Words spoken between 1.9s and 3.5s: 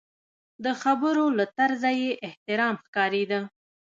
یې احترام ښکارېده.